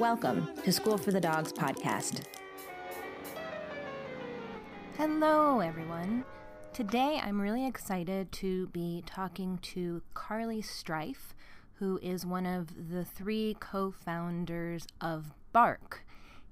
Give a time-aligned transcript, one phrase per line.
[0.00, 2.22] Welcome to School for the Dogs podcast.
[4.96, 6.24] Hello, everyone.
[6.72, 11.32] Today, I'm really excited to be talking to Carly Strife,
[11.74, 16.04] who is one of the three co founders of Bark.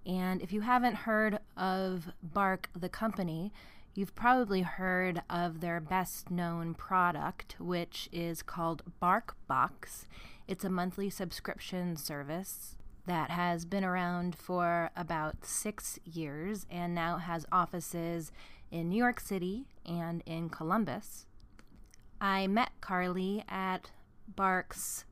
[0.07, 3.53] And if you haven't heard of Bark, the company,
[3.93, 10.07] you've probably heard of their best known product, which is called Bark Box.
[10.47, 17.17] It's a monthly subscription service that has been around for about six years and now
[17.17, 18.33] has offices
[18.71, 21.27] in New York City and in Columbus.
[22.21, 23.91] I met Carly at
[24.29, 25.05] Bark's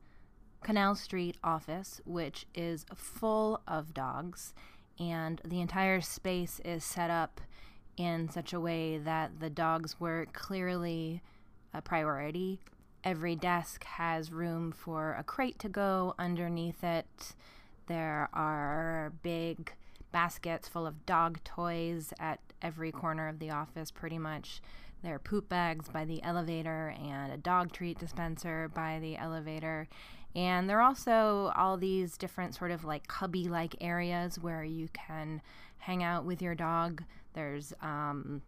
[0.63, 4.53] Canal Street office, which is full of dogs,
[4.99, 7.41] and the entire space is set up
[7.97, 11.21] in such a way that the dogs were clearly
[11.73, 12.59] a priority.
[13.03, 17.35] Every desk has room for a crate to go underneath it.
[17.91, 19.73] There are big
[20.13, 24.61] baskets full of dog toys at every corner of the office, pretty much.
[25.03, 29.89] There are poop bags by the elevator and a dog treat dispenser by the elevator.
[30.33, 34.87] And there are also all these different sort of like cubby like areas where you
[34.93, 35.41] can
[35.79, 37.03] hang out with your dog.
[37.33, 38.41] There's um,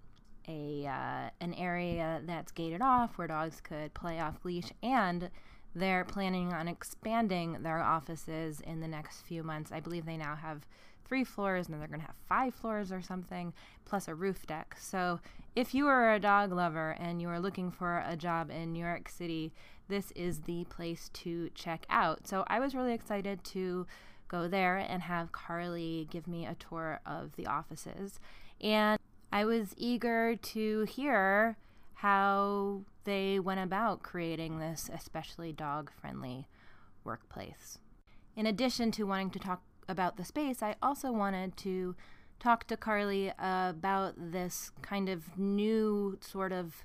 [0.47, 5.29] a uh, an area that's gated off where dogs could play off leash and
[5.75, 9.71] they're planning on expanding their offices in the next few months.
[9.71, 10.67] I believe they now have
[11.05, 13.53] three floors and they're going to have five floors or something,
[13.85, 14.75] plus a roof deck.
[14.79, 15.19] So
[15.55, 18.83] if you are a dog lover and you are looking for a job in New
[18.83, 19.51] York City,
[19.87, 22.27] this is the place to check out.
[22.27, 23.85] So I was really excited to
[24.27, 28.19] go there and have Carly give me a tour of the offices.
[28.61, 28.99] And
[29.31, 31.57] I was eager to hear
[31.95, 36.47] how they went about creating this especially dog friendly
[37.03, 37.77] workplace.
[38.35, 41.95] In addition to wanting to talk about the space, I also wanted to
[42.39, 46.83] talk to Carly about this kind of new sort of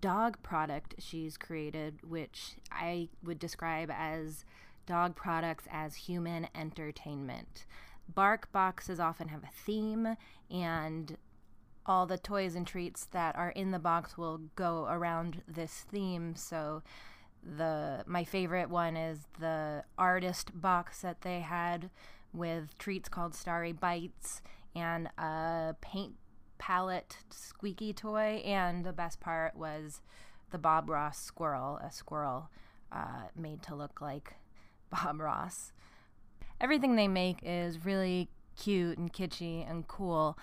[0.00, 4.44] dog product she's created, which I would describe as
[4.86, 7.66] dog products as human entertainment.
[8.12, 10.16] Bark boxes often have a theme,
[10.50, 11.16] and
[11.86, 16.34] all the toys and treats that are in the box will go around this theme.
[16.36, 16.82] So
[17.42, 21.90] the my favorite one is the artist box that they had
[22.32, 24.42] with treats called Starry Bites
[24.74, 26.14] and a paint
[26.58, 30.00] palette squeaky toy and the best part was
[30.50, 32.48] the Bob Ross squirrel, a squirrel
[32.92, 34.34] uh, made to look like
[34.90, 35.72] Bob Ross.
[36.60, 40.38] Everything they make is really cute and kitschy and cool.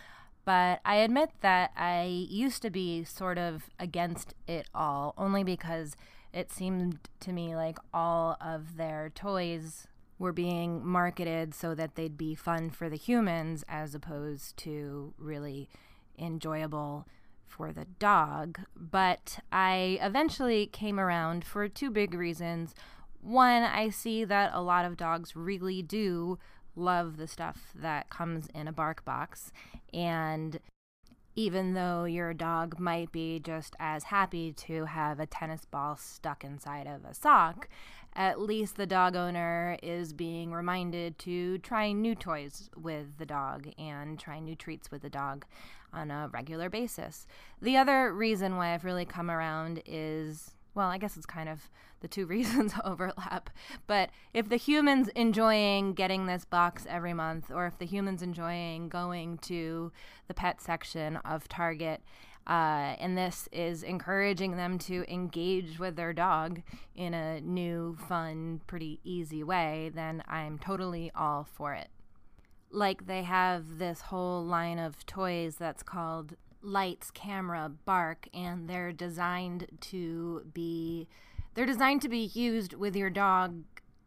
[0.45, 5.95] But I admit that I used to be sort of against it all, only because
[6.33, 12.17] it seemed to me like all of their toys were being marketed so that they'd
[12.17, 15.69] be fun for the humans as opposed to really
[16.17, 17.07] enjoyable
[17.47, 18.59] for the dog.
[18.75, 22.75] But I eventually came around for two big reasons.
[23.21, 26.37] One, I see that a lot of dogs really do
[26.79, 29.51] love the stuff that comes in a bark box.
[29.93, 30.59] And
[31.35, 36.43] even though your dog might be just as happy to have a tennis ball stuck
[36.43, 37.69] inside of a sock,
[38.13, 43.69] at least the dog owner is being reminded to try new toys with the dog
[43.77, 45.45] and try new treats with the dog
[45.93, 47.27] on a regular basis.
[47.61, 51.69] The other reason why I've really come around is well, I guess it's kind of
[51.99, 53.49] the two reasons overlap.
[53.85, 58.87] But if the human's enjoying getting this box every month, or if the human's enjoying
[58.87, 59.91] going to
[60.29, 62.01] the pet section of Target,
[62.47, 66.61] uh, and this is encouraging them to engage with their dog
[66.95, 71.89] in a new, fun, pretty easy way, then I'm totally all for it.
[72.71, 78.91] Like they have this whole line of toys that's called lights, camera, bark, and they're
[78.91, 81.07] designed to be
[81.55, 83.63] they're designed to be used with your dog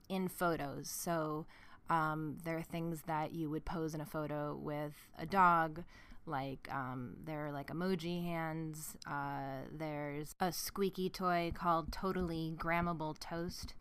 [0.08, 0.88] in photos.
[0.88, 1.46] So
[1.90, 5.82] um, there are things that you would pose in a photo with a dog,
[6.25, 8.96] like um, there are like emoji hands.
[9.06, 13.75] Uh, there's a squeaky toy called Totally Grammable Toast.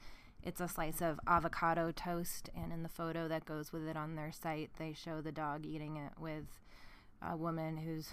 [0.44, 4.16] it's a slice of avocado toast, and in the photo that goes with it on
[4.16, 6.46] their site, they show the dog eating it with
[7.22, 8.10] a woman who's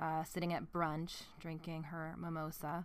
[0.00, 2.84] uh, sitting at brunch drinking her mimosa.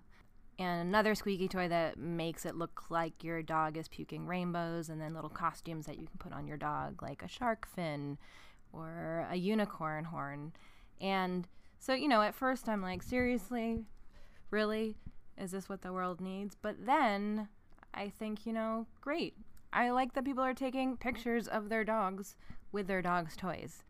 [0.60, 5.02] And another squeaky toy that makes it look like your dog is puking rainbows, and
[5.02, 8.20] then little costumes that you can put on your dog, like a shark fin
[8.72, 10.54] or a unicorn horn.
[11.02, 11.48] And
[11.80, 13.86] so, you know, at first I'm like, seriously?
[14.52, 14.96] Really?
[15.38, 16.56] Is this what the world needs?
[16.62, 17.48] But then
[17.94, 19.36] I think, you know, great.
[19.72, 22.36] I like that people are taking pictures of their dogs
[22.72, 23.84] with their dog's toys.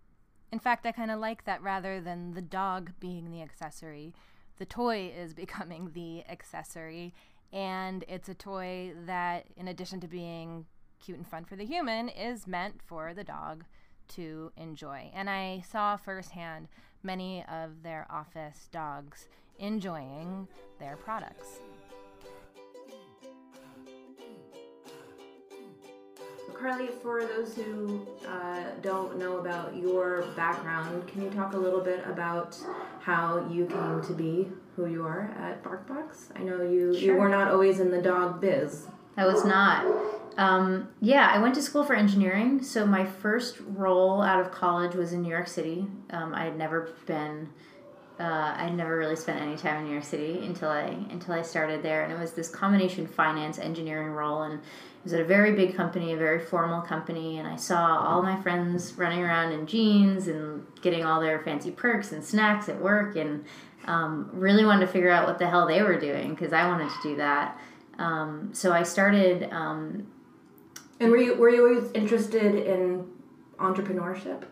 [0.54, 4.14] In fact, I kind of like that rather than the dog being the accessory,
[4.60, 7.12] the toy is becoming the accessory.
[7.52, 10.68] And it's a toy that, in addition to being
[11.04, 13.64] cute and fun for the human, is meant for the dog
[14.10, 15.10] to enjoy.
[15.16, 16.68] And I saw firsthand
[17.02, 19.28] many of their office dogs
[19.58, 20.48] enjoying
[20.80, 21.62] their products.
[26.64, 31.82] Carly, for those who uh, don't know about your background, can you talk a little
[31.82, 32.58] bit about
[33.02, 36.30] how you came to be who you are at BarkBox?
[36.38, 38.88] I know you, you were not always in the dog biz.
[39.18, 39.86] I was not.
[40.38, 42.64] Um, yeah, I went to school for engineering.
[42.64, 45.86] So my first role out of college was in New York City.
[46.12, 47.50] Um, I had never been.
[48.20, 51.34] Uh, I had never really spent any time in New York City until I until
[51.34, 55.20] I started there, and it was this combination finance engineering role, and it was at
[55.20, 59.24] a very big company, a very formal company, and I saw all my friends running
[59.24, 63.46] around in jeans and getting all their fancy perks and snacks at work, and
[63.86, 66.90] um, really wanted to figure out what the hell they were doing because I wanted
[66.90, 67.60] to do that.
[67.98, 70.08] Um, so I started um,
[71.00, 73.06] And were you, were you always interested in
[73.58, 74.44] entrepreneurship?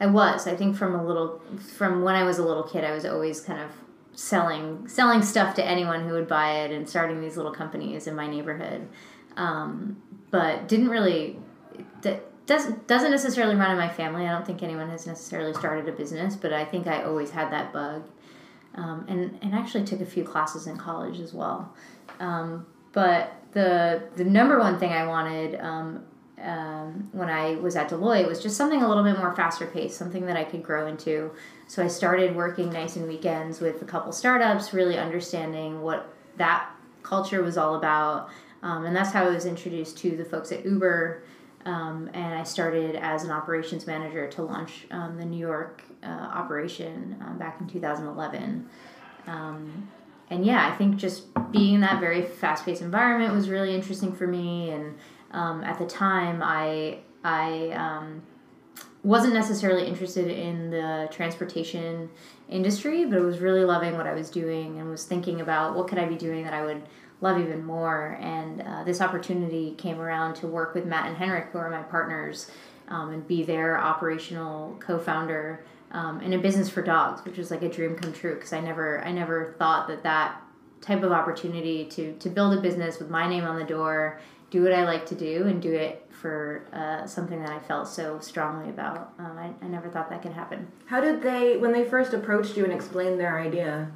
[0.00, 0.46] I was.
[0.46, 1.40] I think from a little
[1.76, 3.70] from when I was a little kid, I was always kind of
[4.12, 8.14] selling selling stuff to anyone who would buy it and starting these little companies in
[8.14, 8.88] my neighborhood.
[9.36, 11.38] Um, but didn't really
[12.02, 14.26] that doesn't doesn't necessarily run in my family.
[14.26, 17.52] I don't think anyone has necessarily started a business, but I think I always had
[17.52, 18.08] that bug.
[18.74, 21.74] Um, and and actually took a few classes in college as well.
[22.20, 26.04] Um, but the the number one thing I wanted um,
[26.42, 29.66] um, when I was at Deloitte it was just something a little bit more faster
[29.66, 31.32] paced, something that I could grow into.
[31.66, 36.70] So I started working nights and weekends with a couple startups, really understanding what that
[37.02, 38.30] culture was all about.
[38.62, 41.22] Um, and that's how I was introduced to the folks at Uber.
[41.64, 46.06] Um, and I started as an operations manager to launch um, the New York uh,
[46.06, 48.68] operation um, back in 2011.
[49.26, 49.88] Um,
[50.30, 54.14] and yeah, I think just being in that very fast paced environment was really interesting
[54.14, 54.70] for me.
[54.70, 54.96] And
[55.30, 58.22] um, at the time, I I um,
[59.02, 62.10] wasn't necessarily interested in the transportation
[62.48, 65.88] industry, but I was really loving what I was doing and was thinking about what
[65.88, 66.82] could I be doing that I would
[67.20, 68.18] love even more.
[68.20, 71.82] And uh, this opportunity came around to work with Matt and Henrik, who are my
[71.82, 72.50] partners,
[72.88, 77.62] um, and be their operational co-founder um, in a business for dogs, which was like
[77.62, 80.42] a dream come true because I never I never thought that that
[80.80, 84.62] type of opportunity to to build a business with my name on the door, do
[84.62, 88.18] what I like to do, and do it for uh, something that I felt so
[88.18, 89.12] strongly about.
[89.18, 90.66] Um, I, I never thought that could happen.
[90.86, 93.90] How did they, when they first approached you and explained their idea,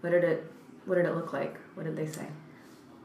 [0.00, 0.50] what did it,
[0.86, 1.58] what did it look like?
[1.74, 2.28] What did they say?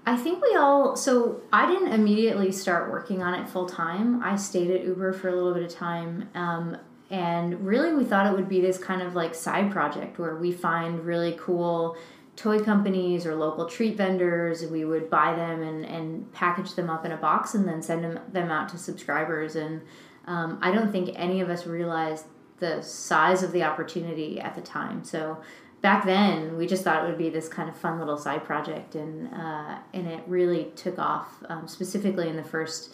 [0.06, 0.95] I think we all.
[0.95, 4.24] So I didn't immediately start working on it full time.
[4.24, 6.30] I stayed at Uber for a little bit of time.
[6.33, 6.77] Um,
[7.12, 10.51] and really, we thought it would be this kind of like side project where we
[10.51, 11.98] find really cool
[12.39, 14.65] toy companies or local treat vendors.
[14.65, 18.03] We would buy them and, and package them up in a box and then send
[18.03, 19.55] them, them out to subscribers.
[19.58, 19.81] And
[20.25, 22.25] um, I don't think any of us realized
[22.60, 25.03] the size of the opportunity at the time.
[25.03, 25.38] So
[25.81, 28.96] back then we just thought it would be this kind of fun little side project
[28.96, 32.93] and uh, and it really took off um, specifically in the first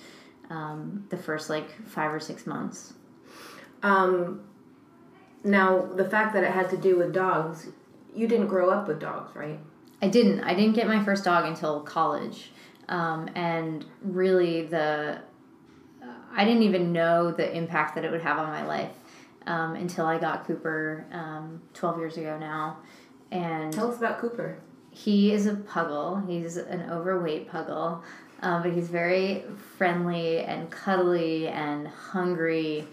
[0.50, 2.94] um, the first like five or six months
[3.82, 4.42] Um,
[5.46, 7.68] now, the fact that it had to do with dogs,
[8.16, 9.60] you didn't grow up with dogs, right?
[10.02, 12.52] I didn't I didn't get my first dog until college
[12.90, 15.20] um, and really the
[16.38, 18.92] I didn't even know the impact that it would have on my life
[19.48, 22.78] um, until I got Cooper um, 12 years ago now
[23.32, 24.60] and Tell us about Cooper.
[24.92, 26.28] He is a puggle.
[26.28, 28.02] He's an overweight puggle,
[28.42, 29.44] um, but he's very
[29.78, 32.88] friendly and cuddly and hungry,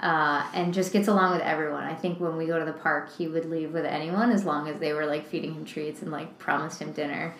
[0.00, 1.84] uh, and just gets along with everyone.
[1.84, 4.68] I think when we go to the park, he would leave with anyone as long
[4.68, 7.34] as they were like feeding him treats and like promised him dinner.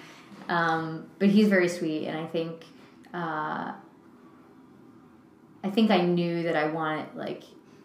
[0.48, 2.64] Um, but he's very sweet, and I think
[3.12, 3.72] uh,
[5.62, 7.44] I think I knew that I wanted like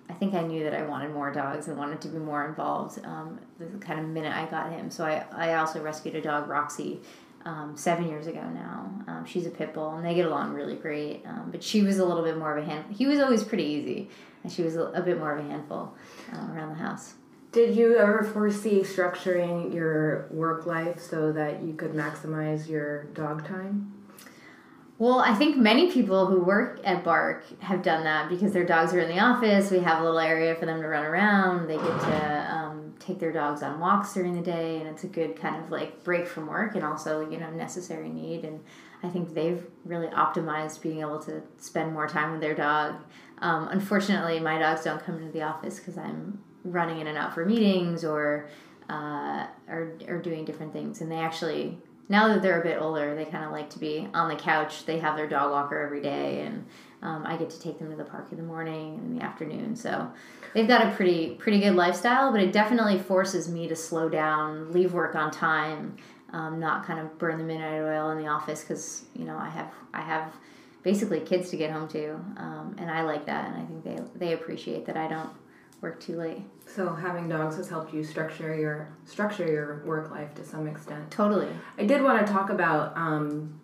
[0.09, 2.99] I think I knew that I wanted more dogs and wanted to be more involved
[3.05, 4.89] um, the kind of minute I got him.
[4.89, 6.99] So I, I also rescued a dog, Roxy,
[7.45, 8.91] um, seven years ago now.
[9.07, 11.21] Um, she's a pit bull, and they get along really great.
[11.25, 12.85] Um, but she was a little bit more of a hand.
[12.89, 14.09] He was always pretty easy,
[14.43, 15.93] and she was a, a bit more of a handful
[16.33, 17.15] uh, around the house.
[17.51, 23.47] Did you ever foresee structuring your work life so that you could maximize your dog
[23.47, 23.93] time?
[24.99, 28.93] Well, I think many people who work at Bark have done that because their dogs
[28.93, 29.71] are in the office.
[29.71, 31.67] We have a little area for them to run around.
[31.67, 35.07] They get to um, take their dogs on walks during the day, and it's a
[35.07, 38.43] good kind of like break from work and also, you know, necessary need.
[38.43, 38.59] And
[39.01, 42.95] I think they've really optimized being able to spend more time with their dog.
[43.41, 47.33] Um, unfortunately, my dogs don't come into the office because I'm running in and out
[47.33, 48.49] for meetings or
[48.89, 51.01] uh, or, or doing different things.
[51.01, 51.77] And they actually
[52.09, 54.85] now that they're a bit older, they kind of like to be on the couch.
[54.85, 56.65] They have their dog walker every day, and
[57.03, 59.23] um, I get to take them to the park in the morning and in the
[59.23, 59.75] afternoon.
[59.75, 60.11] So
[60.55, 64.71] they've got a pretty pretty good lifestyle, but it definitely forces me to slow down,
[64.73, 65.97] leave work on time,
[66.33, 69.49] um, not kind of burn the midnight oil in the office because you know I
[69.49, 70.33] have I have
[70.83, 74.27] basically kids to get home to, um, and I like that, and I think they
[74.27, 75.29] they appreciate that I don't
[75.81, 76.41] work too late.
[76.65, 81.09] So having dogs has helped you structure your structure your work life to some extent.
[81.09, 81.49] Totally.
[81.77, 83.59] I did want to talk about um,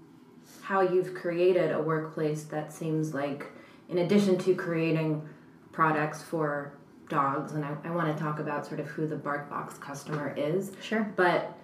[0.62, 3.52] how you've created a workplace that seems like,
[3.90, 5.28] in addition to creating
[5.72, 6.74] products for
[7.10, 10.72] dogs, and I, I want to talk about sort of who the BarkBox customer is.
[10.82, 11.12] Sure.
[11.16, 11.56] But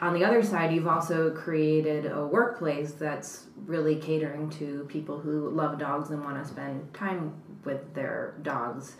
[0.00, 5.50] on the other side, you've also created a workplace that's really catering to people who
[5.50, 8.96] love dogs and want to spend time with their dogs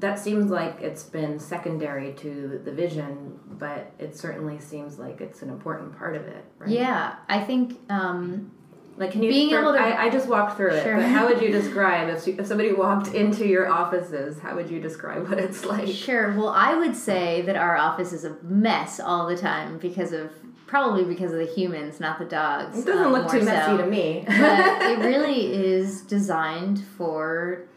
[0.00, 5.42] that seems like it's been secondary to the vision, but it certainly seems like it's
[5.42, 6.70] an important part of it, right?
[6.70, 7.78] Yeah, I think.
[7.88, 8.52] Um,
[8.96, 9.78] like, can you being able to?
[9.78, 10.94] I, I just walked through Sure.
[10.94, 14.38] it, but how would you describe if, if somebody walked into your offices?
[14.40, 15.88] How would you describe what it's like?
[15.88, 16.32] Sure.
[16.32, 20.32] Well, I would say that our office is a mess all the time because of
[20.66, 22.78] probably because of the humans, not the dogs.
[22.78, 23.76] It doesn't um, look too messy so.
[23.76, 24.24] to me.
[24.26, 27.68] but it really is designed for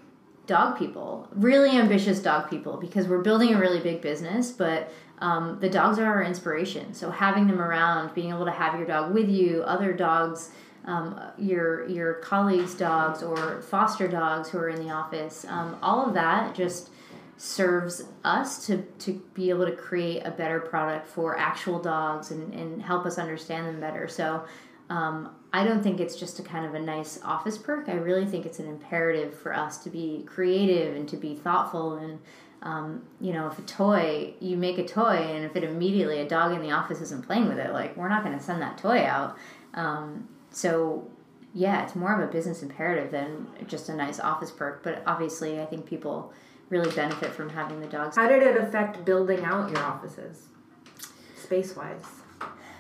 [0.48, 5.60] dog people, really ambitious dog people, because we're building a really big business, but um,
[5.60, 6.94] the dogs are our inspiration.
[6.94, 10.52] So having them around, being able to have your dog with you, other dogs,
[10.88, 16.08] um, your your colleagues' dogs or foster dogs who are in the office, um, all
[16.08, 16.90] of that just
[17.40, 22.52] serves us to, to be able to create a better product for actual dogs and,
[22.52, 24.08] and help us understand them better.
[24.08, 24.44] So
[24.90, 27.90] um, I don't think it's just a kind of a nice office perk.
[27.90, 31.96] I really think it's an imperative for us to be creative and to be thoughtful.
[31.98, 32.20] And,
[32.64, 36.28] um, you know, if a toy, you make a toy, and if it immediately, a
[36.28, 38.80] dog in the office isn't playing with it, like, we're not going to send that
[38.80, 39.38] toy out.
[39.76, 41.08] Um, so,
[41.54, 44.82] yeah, it's more of a business imperative than just a nice office perk.
[44.82, 46.34] But obviously, I think people
[46.70, 48.16] really benefit from having the dogs.
[48.16, 50.48] How did it affect building out your offices,
[51.36, 52.02] space wise?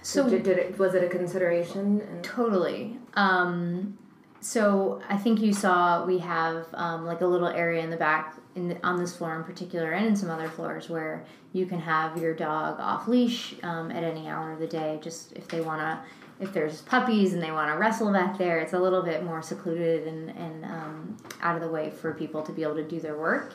[0.01, 2.01] So, did, did it was it a consideration?
[2.01, 2.97] And Totally.
[3.13, 3.99] Um,
[4.41, 8.37] so I think you saw we have um, like a little area in the back
[8.55, 11.79] in the, on this floor in particular, and in some other floors where you can
[11.79, 14.97] have your dog off leash um, at any hour of the day.
[14.99, 15.99] Just if they want to,
[16.39, 19.41] if there's puppies and they want to wrestle back there, it's a little bit more
[19.41, 22.99] secluded and and um, out of the way for people to be able to do
[22.99, 23.53] their work.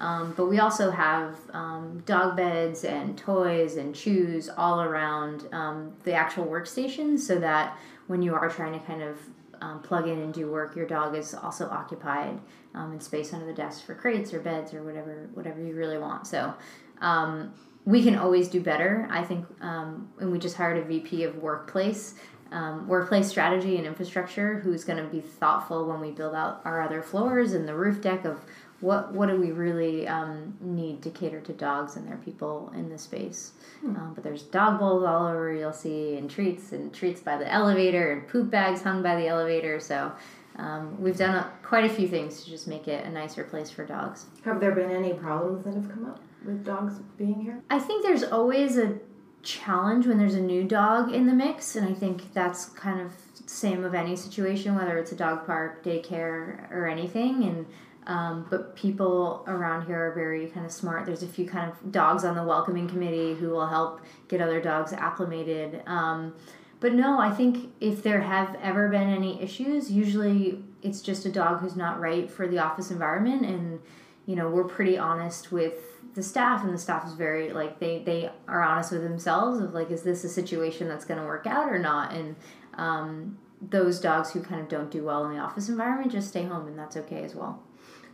[0.00, 5.92] Um, but we also have um, dog beds and toys and chews all around um,
[6.04, 9.18] the actual workstation so that when you are trying to kind of
[9.60, 12.40] um, plug in and do work, your dog is also occupied
[12.74, 15.98] um, in space under the desk for crates or beds or whatever whatever you really
[15.98, 16.26] want.
[16.26, 16.54] So
[17.02, 17.52] um,
[17.90, 19.08] we can always do better.
[19.10, 22.14] I think, um, and we just hired a VP of workplace.
[22.52, 26.80] Um, workplace strategy and infrastructure who's going to be thoughtful when we build out our
[26.80, 28.40] other floors and the roof deck of
[28.80, 32.88] what what do we really um, need to cater to dogs and their people in
[32.88, 33.52] this space.
[33.84, 37.50] Um, but there's dog bowls all over you'll see and treats and treats by the
[37.52, 39.78] elevator and poop bags hung by the elevator.
[39.78, 40.10] So
[40.56, 43.70] um, we've done a, quite a few things to just make it a nicer place
[43.70, 44.26] for dogs.
[44.44, 47.62] have there been any problems that have come up with dogs being here?
[47.70, 48.98] I think there's always a
[49.42, 53.12] challenge when there's a new dog in the mix, and I think that's kind of
[53.46, 57.44] same of any situation, whether it's a dog park, daycare, or anything.
[57.44, 57.66] And
[58.06, 61.06] um, but people around here are very kind of smart.
[61.06, 64.60] There's a few kind of dogs on the welcoming committee who will help get other
[64.60, 65.82] dogs acclimated.
[65.86, 66.34] Um,
[66.80, 71.30] but no, I think if there have ever been any issues, usually it's just a
[71.30, 73.80] dog who's not right for the office environment, and
[74.26, 75.74] you know we're pretty honest with
[76.14, 79.72] the staff and the staff is very like they they are honest with themselves of
[79.72, 82.36] like is this a situation that's going to work out or not and
[82.74, 86.44] um, those dogs who kind of don't do well in the office environment just stay
[86.44, 87.62] home and that's okay as well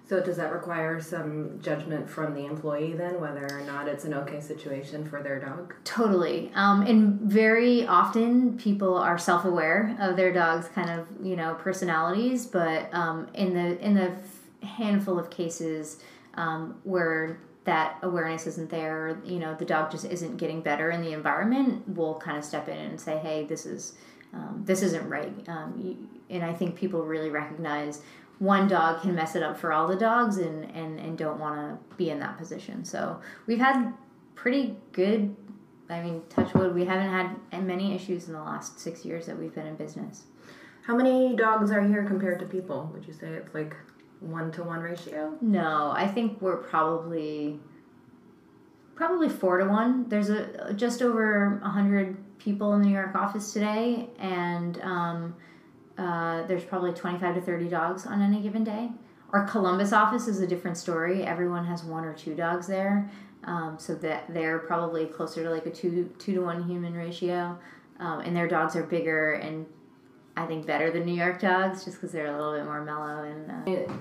[0.08, 4.14] So does that require some judgment from the employee then, whether or not it's an
[4.14, 5.75] okay situation for their dog?
[5.82, 6.52] Totally.
[6.54, 12.46] Um, and very often people are self-aware of their dog's kind of you know personalities,
[12.46, 14.12] but um, in the in the
[14.66, 15.99] handful of cases
[16.35, 21.02] um, where that awareness isn't there, you know, the dog just isn't getting better in
[21.02, 23.94] the environment, we'll kind of step in and say, hey, this is
[24.32, 25.32] um, this isn't right.
[25.49, 28.02] Um, and I think people really recognize
[28.38, 31.56] one dog can mess it up for all the dogs and, and, and don't want
[31.56, 32.85] to be in that position.
[32.85, 33.94] So we've had
[34.35, 35.35] pretty good,
[35.88, 39.38] I mean, touch wood, we haven't had many issues in the last six years that
[39.38, 40.25] we've been in business.
[40.82, 42.90] How many dogs are here compared to people?
[42.92, 43.75] Would you say it's like
[44.20, 45.37] one to one ratio?
[45.40, 47.61] No, I think we're probably
[48.94, 50.08] probably four to one.
[50.08, 55.37] There's a just over hundred people in the New York office today, and um,
[55.99, 58.90] uh, there's probably 25 to 30 dogs on any given day.
[59.32, 61.25] Our Columbus office is a different story.
[61.25, 63.11] Everyone has one or two dogs there,
[63.44, 67.58] um, so that they're probably closer to like a two two to one human ratio,
[67.99, 69.66] um, and their dogs are bigger and
[70.37, 73.25] I think better than New York dogs, just because they're a little bit more mellow
[73.25, 73.50] and.
[73.50, 73.93] Uh,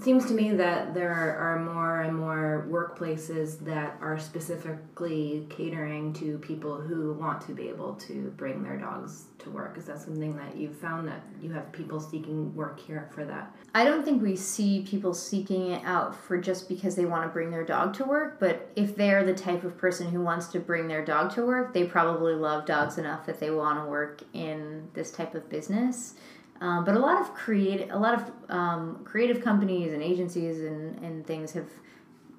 [0.00, 6.38] seems to me that there are more and more workplaces that are specifically catering to
[6.38, 9.78] people who want to be able to bring their dogs to work.
[9.78, 13.54] Is that something that you've found that you have people seeking work here for that?
[13.72, 17.28] I don't think we see people seeking it out for just because they want to
[17.28, 20.58] bring their dog to work, but if they're the type of person who wants to
[20.58, 24.22] bring their dog to work, they probably love dogs enough that they want to work
[24.32, 26.14] in this type of business.
[26.64, 30.98] Um, but a lot of create a lot of um, creative companies and agencies and,
[31.04, 31.68] and things have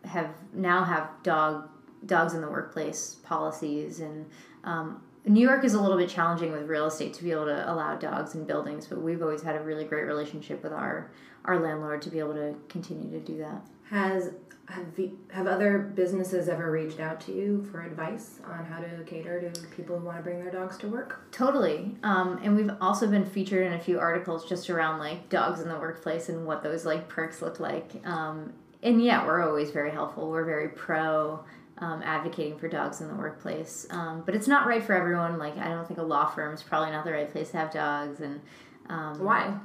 [0.04, 1.70] have now have dog
[2.08, 4.26] dogs in the workplace policies and
[4.64, 7.72] um, New York is a little bit challenging with real estate to be able to
[7.72, 11.12] allow dogs in buildings, but we've always had a really great relationship with our
[11.46, 13.62] our landlord to be able to continue to do that.
[13.90, 14.32] Has
[14.68, 19.04] have the, have other businesses ever reached out to you for advice on how to
[19.06, 21.32] cater to people who want to bring their dogs to work?
[21.32, 21.96] Totally.
[22.04, 25.70] Um, and we've also been featured in a few articles just around like dogs in
[25.70, 28.02] the workplace and what those like perks look like.
[28.06, 30.30] Um, and yeah, we're always very helpful.
[30.30, 31.44] We're very pro
[31.78, 33.86] um, advocating for dogs in the workplace.
[33.92, 35.38] Um, but it's not right for everyone.
[35.38, 37.72] Like, I don't think a law firm is probably not the right place to have
[37.72, 38.20] dogs.
[38.22, 38.42] And
[38.90, 39.58] um, Why?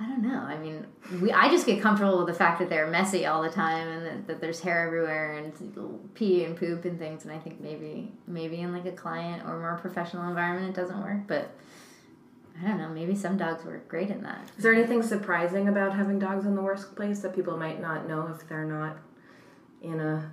[0.00, 0.38] I don't know.
[0.38, 0.86] I mean,
[1.20, 4.06] we I just get comfortable with the fact that they're messy all the time and
[4.06, 7.24] that, that there's hair everywhere and pee and poop and things.
[7.24, 11.02] And I think maybe maybe in like a client or more professional environment it doesn't
[11.02, 11.26] work.
[11.26, 11.54] But
[12.62, 12.88] I don't know.
[12.88, 14.50] Maybe some dogs work great in that.
[14.56, 18.26] Is there anything surprising about having dogs in the workplace that people might not know
[18.28, 18.96] if they're not
[19.82, 20.32] in a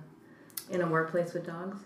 [0.70, 1.76] in a workplace with dogs?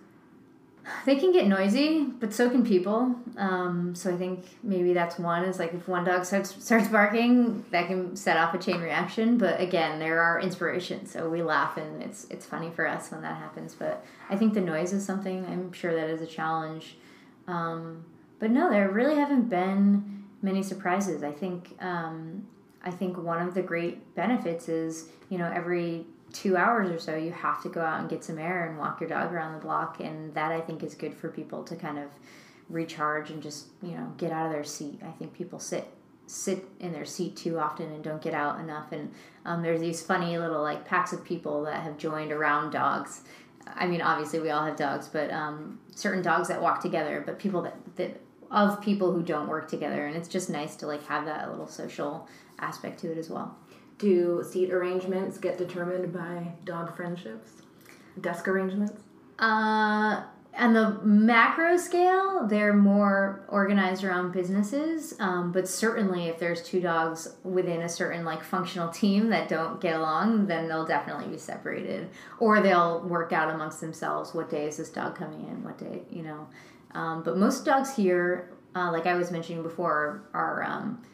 [1.06, 3.14] They can get noisy, but so can people.
[3.36, 5.44] Um, so I think maybe that's one.
[5.44, 9.38] Is like if one dog starts starts barking, that can set off a chain reaction.
[9.38, 13.22] But again, there are inspirations, so we laugh and it's it's funny for us when
[13.22, 13.74] that happens.
[13.74, 16.96] But I think the noise is something I'm sure that is a challenge.
[17.46, 18.04] Um,
[18.38, 21.22] but no, there really haven't been many surprises.
[21.22, 22.46] I think um,
[22.84, 27.16] I think one of the great benefits is you know every two hours or so,
[27.16, 29.60] you have to go out and get some air and walk your dog around the
[29.60, 30.00] block.
[30.00, 32.08] And that I think is good for people to kind of
[32.68, 35.00] recharge and just, you know, get out of their seat.
[35.06, 35.88] I think people sit
[36.26, 38.92] sit in their seat too often and don't get out enough.
[38.92, 39.12] And
[39.44, 43.22] um, there's these funny little like packs of people that have joined around dogs.
[43.66, 47.38] I mean, obviously we all have dogs, but um, certain dogs that walk together, but
[47.38, 50.06] people that, that of people who don't work together.
[50.06, 53.56] And it's just nice to like have that little social aspect to it as well.
[54.02, 57.52] Do seat arrangements get determined by dog friendships?
[58.20, 59.00] Desk arrangements?
[59.38, 60.24] Uh,
[60.58, 65.14] the macro scale, they're more organized around businesses.
[65.20, 69.80] Um, but certainly, if there's two dogs within a certain like functional team that don't
[69.80, 72.10] get along, then they'll definitely be separated,
[72.40, 74.34] or they'll work out amongst themselves.
[74.34, 75.62] What day is this dog coming in?
[75.62, 76.48] What day, you know?
[76.90, 81.04] Um, but most dogs here, uh, like I was mentioning before, are um,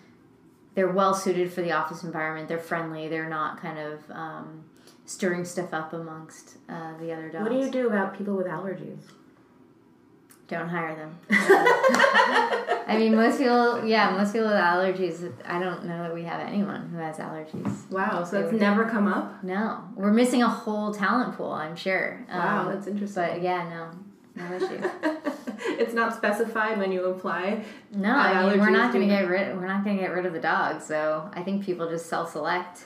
[0.79, 2.47] they're well suited for the office environment.
[2.47, 3.09] They're friendly.
[3.09, 4.63] They're not kind of um,
[5.07, 7.43] stirring stuff up amongst uh, the other dogs.
[7.43, 9.01] What do you do about people with allergies?
[10.47, 11.19] Don't hire them.
[11.31, 15.33] I mean, most people, yeah, most people with allergies.
[15.45, 17.91] I don't know that we have anyone who has allergies.
[17.91, 19.43] Wow, so it's never come up?
[19.43, 21.51] No, we're missing a whole talent pool.
[21.51, 22.25] I'm sure.
[22.33, 23.25] Wow, Um, that's interesting.
[23.27, 23.91] But yeah, no,
[24.39, 24.91] no issue.
[25.79, 27.65] it's not specified when you apply.
[27.93, 29.57] No, I mean we're not going to get rid.
[29.57, 30.83] We're not going to get rid of the dog.
[30.83, 32.85] So I think people just self-select.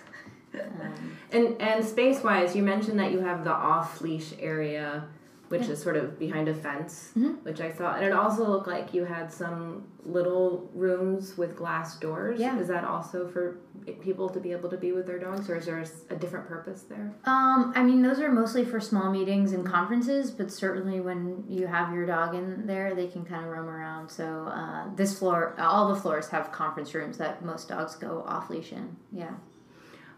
[0.54, 5.04] Um, And and space wise, you mentioned that you have the off leash area
[5.52, 7.42] which is sort of behind a fence, Mhm.
[7.44, 7.94] which I saw.
[7.94, 12.40] And it also looked like you had some little rooms with glass doors.
[12.40, 12.58] Yeah.
[12.58, 13.58] Is that also for
[14.00, 16.84] people to be able to be with their dogs, or is there a different purpose
[16.84, 17.12] there?
[17.26, 21.66] Um, I mean, those are mostly for small meetings and conferences, but certainly when you
[21.66, 24.08] have your dog in there, they can kind of roam around.
[24.10, 28.48] So uh, this floor, all the floors have conference rooms that most dogs go off
[28.48, 28.96] leash in.
[29.12, 29.32] Yeah.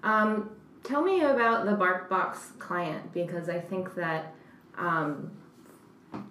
[0.04, 0.50] Um,
[0.84, 4.33] tell me about the BarkBox client because I think that,
[4.78, 5.30] um,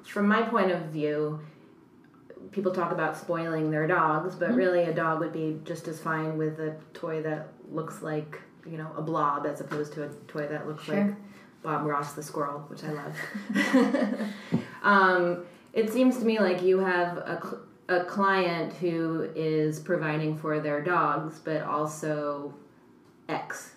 [0.05, 1.39] from my point of view,
[2.51, 6.37] people talk about spoiling their dogs, but really a dog would be just as fine
[6.37, 10.47] with a toy that looks like you know a blob as opposed to a toy
[10.47, 10.95] that looks Sure.
[10.95, 11.15] like
[11.63, 14.19] Bob Ross the squirrel, which I love.
[14.83, 17.39] um, it seems to me like you have a.
[17.41, 22.53] Cl- a client who is providing for their dogs, but also
[23.27, 23.71] X.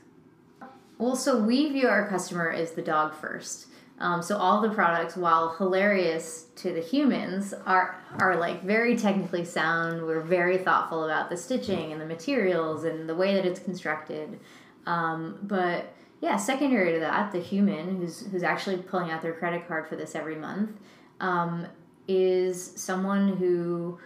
[0.99, 3.67] Well, so we view our customer as the dog first.
[3.99, 9.45] Um, so all the products, while hilarious to the humans, are are like very technically
[9.45, 10.03] sound.
[10.03, 14.39] We're very thoughtful about the stitching and the materials and the way that it's constructed.
[14.85, 19.67] Um, but yeah, secondary to that, the human who's who's actually pulling out their credit
[19.67, 20.73] card for this every month
[21.21, 21.67] um,
[22.07, 23.99] is someone who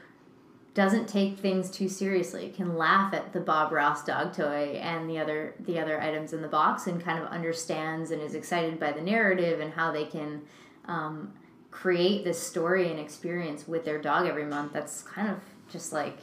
[0.75, 2.53] doesn't take things too seriously.
[2.55, 6.43] Can laugh at the bob ross dog toy and the other the other items in
[6.43, 10.05] the box and kind of understands and is excited by the narrative and how they
[10.05, 10.43] can
[10.87, 11.33] um,
[11.71, 14.73] create this story and experience with their dog every month.
[14.73, 15.39] That's kind of
[15.71, 16.19] just like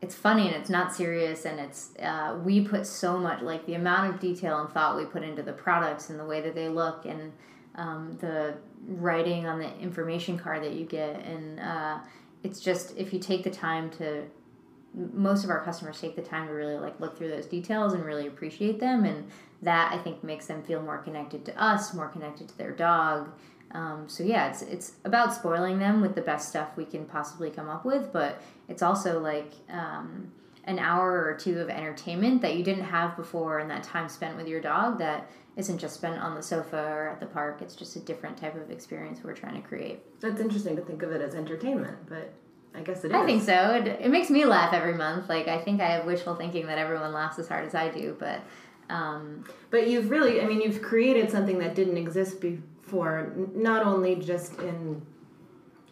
[0.00, 3.74] it's funny and it's not serious and it's uh, we put so much like the
[3.74, 6.68] amount of detail and thought we put into the products and the way that they
[6.68, 7.32] look and
[7.76, 8.54] um, the
[8.86, 11.98] writing on the information card that you get and uh,
[12.42, 14.24] it's just if you take the time to
[15.12, 18.04] most of our customers take the time to really like look through those details and
[18.04, 19.28] really appreciate them and
[19.62, 23.30] that i think makes them feel more connected to us more connected to their dog.
[23.72, 27.50] Um, so yeah it's it's about spoiling them with the best stuff we can possibly
[27.50, 30.30] come up with but it's also like um,
[30.64, 34.36] an hour or two of entertainment that you didn't have before and that time spent
[34.36, 37.74] with your dog that isn't just spent on the sofa or at the park it's
[37.74, 41.12] just a different type of experience we're trying to create That's interesting to think of
[41.12, 42.32] it as entertainment, but
[42.74, 43.14] I guess it is.
[43.14, 43.70] I think so.
[43.76, 45.30] It, it makes me laugh every month.
[45.30, 48.14] Like I think I have wishful thinking that everyone laughs as hard as I do,
[48.18, 48.42] but
[48.88, 54.16] um, But you've really, I mean, you've created something that didn't exist before, not only
[54.16, 55.04] just in,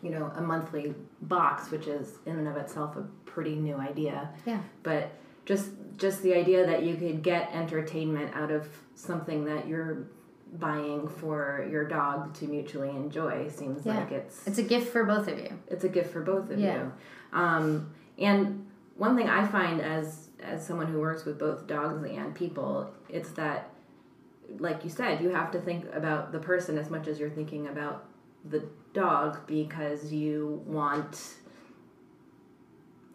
[0.02, 4.28] you know, a monthly box, which is in and of itself a pretty new idea,
[4.46, 5.10] yeah, but
[5.44, 10.06] just just the idea that you could get entertainment out of something that you're
[10.54, 13.98] buying for your dog to mutually enjoy seems Yeah.
[14.00, 15.50] like it's it's a gift for both of you.
[15.68, 16.76] it's a gift for both of Yeah.
[16.84, 16.92] you.
[17.38, 22.34] Um, and one thing I find as as someone who works with both dogs and
[22.34, 23.70] people, it's that,
[24.58, 27.66] like you said, you have to think about the person as much as you're thinking
[27.68, 28.04] about
[28.44, 31.34] the dog because you want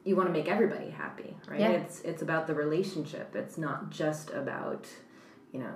[0.03, 1.59] you want to make everybody happy, right?
[1.59, 1.71] Yeah.
[1.71, 3.35] It's it's about the relationship.
[3.35, 4.87] It's not just about
[5.51, 5.73] you know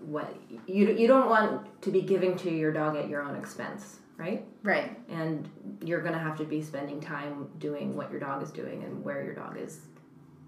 [0.00, 0.34] what
[0.66, 4.44] you you don't want to be giving to your dog at your own expense, right?
[4.62, 4.98] Right.
[5.08, 5.48] and
[5.82, 9.02] you're going to have to be spending time doing what your dog is doing and
[9.04, 9.80] where your dog is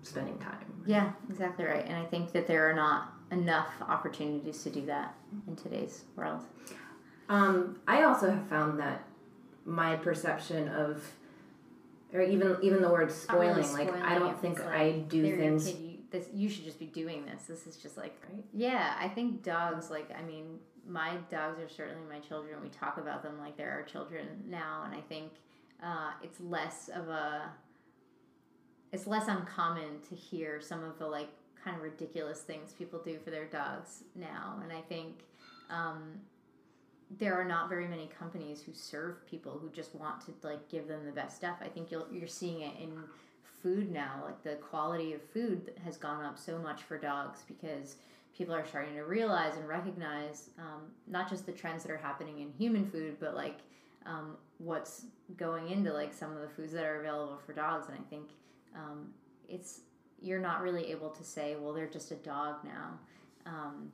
[0.02, 0.82] spending time.
[0.86, 1.84] Yeah, exactly right.
[1.84, 5.14] And I think that there are not enough opportunities to do that
[5.48, 6.42] in today's world.
[7.28, 9.04] Um, I also have found that
[9.64, 11.02] my perception of,
[12.12, 15.66] or even even the word spoiling, like I don't think I do things.
[15.66, 17.42] Kid, you, this, you should just be doing this.
[17.44, 18.44] This is just like Right.
[18.52, 22.60] Yeah, I think dogs, like, I mean, my dogs are certainly my children.
[22.62, 25.32] We talk about them like they're our children now, and I think
[25.82, 27.50] uh, it's less of a,
[28.92, 31.28] it's less uncommon to hear some of the, like,
[31.62, 34.60] kind of ridiculous things people do for their dogs now.
[34.62, 35.24] And I think
[35.68, 36.20] um,
[37.10, 40.88] there are not very many companies who serve people who just want to, like, give
[40.88, 41.58] them the best stuff.
[41.62, 42.92] I think you'll, you're seeing it in
[43.62, 44.22] food now.
[44.24, 47.96] Like, the quality of food has gone up so much for dogs because
[48.36, 52.40] people are starting to realize and recognize um, not just the trends that are happening
[52.40, 53.60] in human food, but like
[54.04, 57.86] um, what's going into like some of the foods that are available for dogs.
[57.88, 58.30] And I think
[58.74, 59.08] um,
[59.48, 59.80] it's
[60.20, 62.98] you're not really able to say, well, they're just a dog now.
[63.46, 63.90] Um,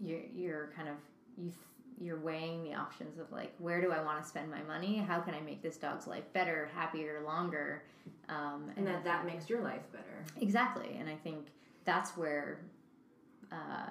[0.00, 0.96] you're you're kind of
[1.36, 1.52] you.
[2.00, 4.96] You're weighing the options of like where do I want to spend my money?
[4.98, 7.84] How can I make this dog's life better, happier, longer?
[8.28, 10.04] Um, And I that that makes your life better.
[10.40, 11.48] Exactly, and I think
[11.84, 12.60] that's where
[13.50, 13.90] uh,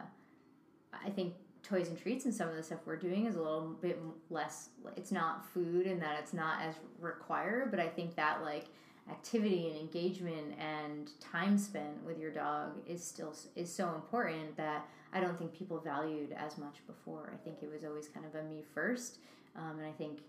[0.93, 3.75] I think toys and treats and some of the stuff we're doing is a little
[3.81, 4.69] bit less.
[4.95, 7.71] It's not food, and that it's not as required.
[7.71, 8.65] But I think that like
[9.09, 14.87] activity and engagement and time spent with your dog is still is so important that
[15.13, 17.31] I don't think people valued as much before.
[17.33, 19.19] I think it was always kind of a me first,
[19.55, 20.19] um, and I think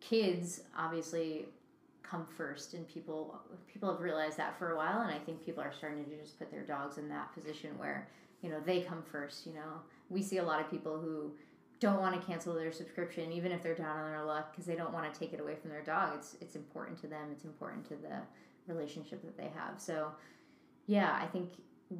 [0.00, 1.46] kids obviously
[2.02, 3.40] come first and people
[3.72, 5.00] people have realized that for a while.
[5.00, 8.08] And i think people are starting to just put their dogs in that position where
[8.42, 9.80] you know they come first you know.
[10.10, 11.32] We see a lot of people who
[11.80, 14.76] don't want to cancel their subscription even if they're down on their luck because they
[14.76, 16.12] don't want to take it away from their dog.
[16.16, 17.28] It's it's important to them.
[17.32, 18.20] It's important to the
[18.72, 19.80] relationship that they have.
[19.80, 20.12] So
[20.86, 21.50] yeah i think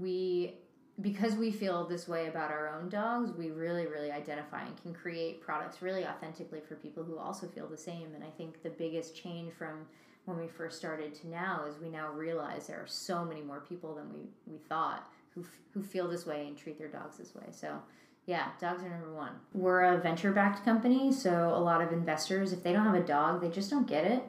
[0.01, 0.55] we
[1.00, 4.94] because we feel this way about our own dogs, we really, really identify and can
[4.94, 8.14] create products really authentically for people who also feel the same.
[8.14, 9.87] And I think the biggest change from
[10.24, 13.61] when we first started to now is we now realize there are so many more
[13.61, 17.35] people than we, we thought who, who feel this way and treat their dogs this
[17.35, 17.46] way.
[17.50, 17.83] So,
[18.26, 19.33] yeah, dogs are number one.
[19.52, 23.04] We're a venture backed company, so a lot of investors, if they don't have a
[23.04, 24.22] dog, they just don't get it.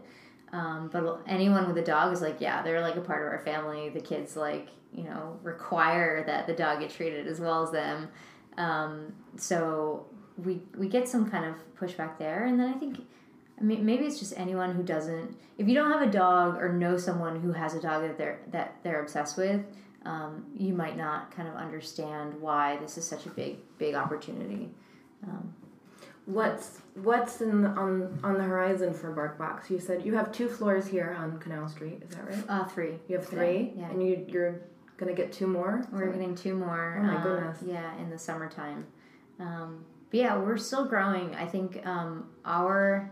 [0.52, 3.40] Um, but anyone with a dog is like, yeah, they're like a part of our
[3.40, 3.90] family.
[3.90, 8.10] The kids like, you know, require that the dog get treated as well as them.
[8.58, 10.06] Um, so
[10.38, 13.00] we we get some kind of pushback there, and then I think.
[13.58, 15.38] I mean, maybe it's just anyone who doesn't.
[15.58, 18.40] If you don't have a dog or know someone who has a dog that they're
[18.52, 19.62] that they're obsessed with,
[20.06, 24.72] um, you might not kind of understand why this is such a big big opportunity.
[25.24, 25.54] Um,
[26.26, 29.70] What's what's in on on the horizon for BarkBox?
[29.70, 32.02] You said you have two floors here on Canal Street.
[32.10, 32.44] Is that right?
[32.50, 32.96] uh, three.
[33.08, 33.92] You have three, Yeah.
[33.92, 34.60] and you you're
[34.98, 35.86] gonna get two more.
[35.92, 36.98] We're getting two more.
[37.00, 37.58] Oh my uh, goodness.
[37.66, 38.86] Yeah, in the summertime.
[39.40, 41.36] Um, but yeah, we're still growing.
[41.36, 43.12] I think um, our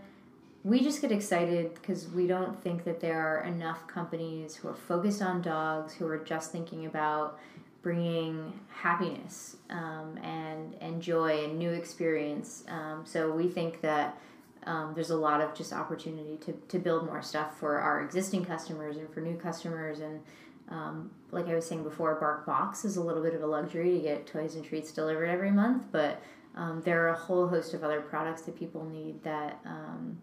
[0.63, 4.75] we just get excited because we don't think that there are enough companies who are
[4.75, 7.37] focused on dogs who are just thinking about
[7.81, 12.63] bringing happiness um, and and joy and new experience.
[12.67, 14.17] Um, so we think that.
[14.65, 18.45] Um, there's a lot of just opportunity to, to build more stuff for our existing
[18.45, 20.21] customers and for new customers and
[20.69, 23.91] um, like I was saying before, Bark Box is a little bit of a luxury
[23.91, 26.21] to get toys and treats delivered every month, but
[26.55, 30.21] um, there are a whole host of other products that people need that um,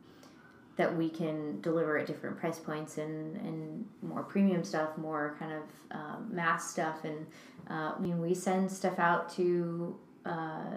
[0.76, 5.52] that we can deliver at different price points and, and more premium stuff, more kind
[5.52, 7.26] of um, mass stuff, and
[7.68, 10.76] uh, I mean we send stuff out to uh,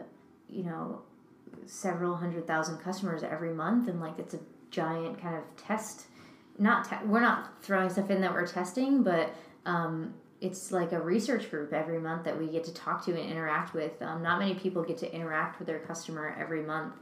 [0.49, 1.01] you know
[1.65, 4.39] several hundred thousand customers every month, and like it's a
[4.71, 6.07] giant kind of test.
[6.59, 9.33] Not te- we're not throwing stuff in that we're testing, but
[9.65, 13.31] um, it's like a research group every month that we get to talk to and
[13.31, 14.01] interact with.
[14.01, 16.95] Um, not many people get to interact with their customer every month,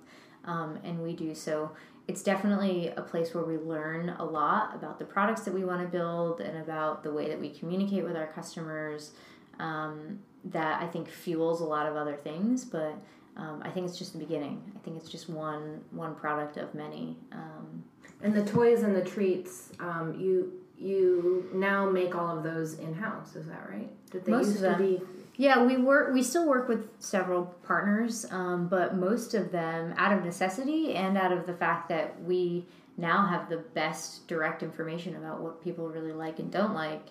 [0.46, 1.34] um, and we do.
[1.34, 1.72] So
[2.08, 5.82] it's definitely a place where we learn a lot about the products that we want
[5.82, 9.12] to build and about the way that we communicate with our customers.
[9.60, 12.96] Um, that I think fuels a lot of other things, but
[13.38, 14.60] um, I think it's just the beginning.
[14.76, 17.16] I think it's just one one product of many.
[17.32, 17.84] Um,
[18.24, 22.94] And the toys and the treats, um, you you now make all of those in
[22.94, 23.36] house.
[23.36, 23.90] Is that right?
[24.12, 24.96] Did they Most used of to them.
[24.98, 25.02] be?
[25.38, 26.14] Yeah, we work.
[26.14, 31.18] We still work with several partners, um, but most of them out of necessity and
[31.18, 32.66] out of the fact that we
[32.98, 37.04] now have the best direct information about what people really like and don't like.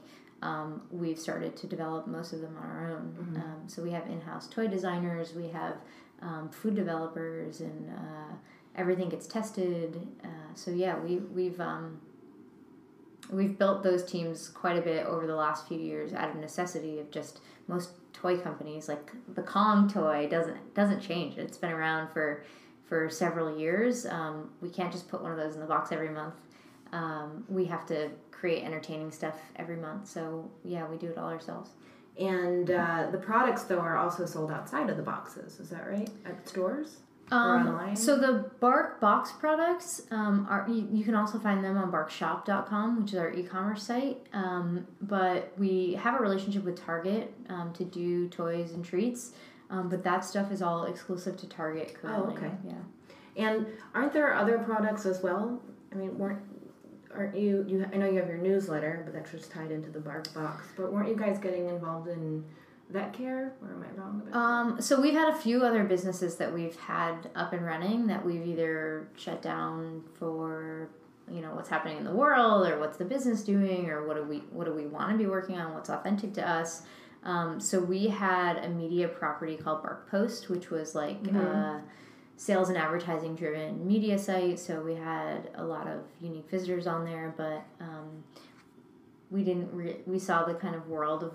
[0.43, 3.37] Um, we've started to develop most of them on our own.
[3.37, 5.77] Um, so we have in-house toy designers, we have
[6.23, 8.35] um, food developers, and uh,
[8.77, 10.07] everything gets tested.
[10.25, 12.01] Uh, so yeah, we we've um,
[13.31, 16.99] we've built those teams quite a bit over the last few years out of necessity
[16.99, 21.39] of just most toy companies like the Kong toy doesn't doesn't change.
[21.39, 22.45] It's been around for
[22.87, 24.07] for several years.
[24.07, 26.35] Um, we can't just put one of those in the box every month.
[26.93, 30.09] Um, we have to create entertaining stuff every month.
[30.09, 31.71] So yeah, we do it all ourselves.
[32.19, 35.61] And uh, the products though are also sold outside of the boxes.
[35.61, 36.11] Is that right?
[36.27, 37.97] At stores or Um, online?
[37.97, 43.01] So the Bark box products um, are you, you can also find them on barkshop.com,
[43.01, 44.19] which is our e-commerce site.
[44.33, 49.33] Um, but we have a relationship with Target um, to do toys and treats.
[49.71, 52.35] Um, but that stuff is all exclusive to Target currently.
[52.35, 52.51] Oh, okay.
[52.67, 52.75] Yeah.
[53.37, 55.63] And aren't there other products as well?
[55.93, 56.43] I mean, weren't
[57.15, 57.65] aren't you?
[57.69, 60.67] You I know you have your newsletter, but that's just tied into the Bark Box.
[60.77, 62.45] But weren't you guys getting involved in
[62.91, 63.55] vet care?
[63.63, 66.77] Or am I wrong about Um, so we've had a few other businesses that we've
[66.77, 70.91] had up and running that we've either shut down for
[71.31, 74.25] you know what's happening in the world or what's the business doing or what do
[74.25, 76.83] we what do we want to be working on what's authentic to us.
[77.23, 81.79] Um, so we had a media property called bark post which was like uh,
[82.37, 84.59] sales and advertising driven media site.
[84.59, 88.25] So we had a lot of unique visitors on there but um,
[89.31, 91.35] we didn't re- we saw the kind of world of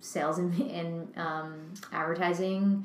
[0.00, 2.84] sales and, and um, advertising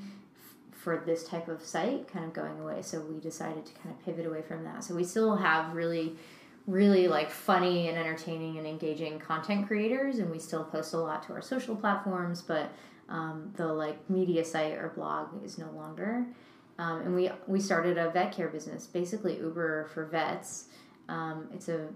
[0.71, 2.81] for this type of site kind of going away.
[2.81, 4.83] So we decided to kind of pivot away from that.
[4.83, 6.17] So we still have really,
[6.67, 11.23] really like funny and entertaining and engaging content creators and we still post a lot
[11.23, 12.71] to our social platforms but
[13.09, 16.25] um, the like media site or blog is no longer
[16.79, 20.69] um, and we we started a vet care business basically uber for vets
[21.09, 21.87] um, it's a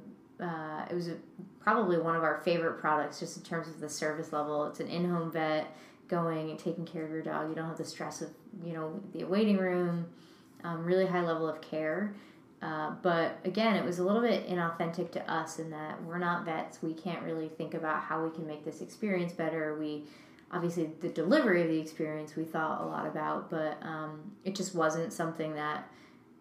[0.41, 1.17] uh, it was a,
[1.61, 4.87] probably one of our favorite products just in terms of the service level it's an
[4.87, 5.75] in-home vet
[6.07, 8.29] going and taking care of your dog you don't have the stress of
[8.63, 10.05] you know the waiting room
[10.63, 12.13] um, really high level of care
[12.61, 16.43] uh, but again, it was a little bit inauthentic to us in that we're not
[16.43, 16.81] vets.
[16.81, 19.77] We can't really think about how we can make this experience better.
[19.79, 20.05] We
[20.51, 24.73] obviously the delivery of the experience we thought a lot about, but um, it just
[24.73, 25.87] wasn't something that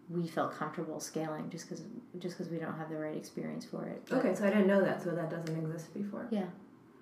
[0.09, 1.83] we felt comfortable scaling just because
[2.19, 4.01] just because we don't have the right experience for it.
[4.09, 6.27] But, Okay, so I didn't know that, so that doesn't exist before.
[6.31, 6.45] Yeah.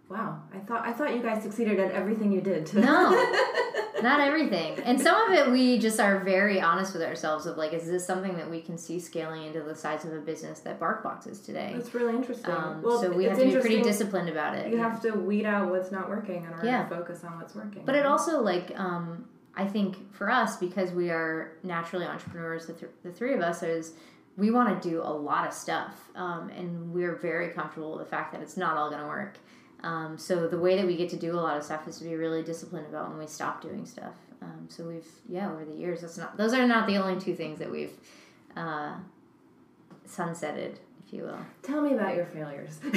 [0.09, 2.65] Wow, I thought I thought you guys succeeded at everything you did.
[2.67, 3.09] To No,
[4.03, 4.77] not everything.
[4.85, 8.05] And some of it we just are very honest with ourselves of like, is this
[8.05, 11.39] something that we can see scaling into the size of a business that BarkBox is
[11.39, 11.71] today?
[11.75, 12.51] That's really interesting.
[12.51, 14.71] Um, well, so we have to be pretty disciplined about it.
[14.71, 16.87] You have to weed out what's not working and Yeah.
[16.87, 17.83] focus on what's working.
[17.85, 22.73] But it also like um, I think for us because we are naturally entrepreneurs, the,
[22.73, 23.93] th- the three of us is
[24.37, 28.09] we want to do a lot of stuff, um, and we're very comfortable with the
[28.09, 29.37] fact that it's not all going to work.
[29.83, 32.03] Um, so the way that we get to do a lot of stuff is to
[32.03, 34.15] be really disciplined about when we stop doing stuff.
[34.41, 37.35] Um, so we've yeah over the years that's not those are not the only two
[37.35, 37.93] things that we've
[38.57, 38.95] uh,
[40.07, 41.39] sunsetted, if you will.
[41.61, 42.79] Tell me about your failures.